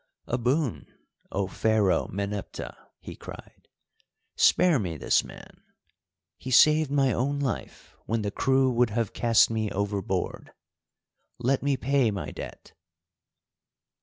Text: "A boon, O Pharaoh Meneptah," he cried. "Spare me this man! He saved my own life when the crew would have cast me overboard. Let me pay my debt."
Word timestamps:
"A 0.25 0.39
boon, 0.39 0.87
O 1.31 1.45
Pharaoh 1.45 2.07
Meneptah," 2.07 2.75
he 3.01 3.15
cried. 3.15 3.67
"Spare 4.35 4.79
me 4.79 4.97
this 4.97 5.23
man! 5.23 5.61
He 6.37 6.49
saved 6.49 6.89
my 6.89 7.13
own 7.13 7.37
life 7.39 7.95
when 8.07 8.23
the 8.23 8.31
crew 8.31 8.71
would 8.71 8.89
have 8.89 9.13
cast 9.13 9.51
me 9.51 9.69
overboard. 9.69 10.53
Let 11.37 11.61
me 11.61 11.77
pay 11.77 12.09
my 12.09 12.31
debt." 12.31 12.73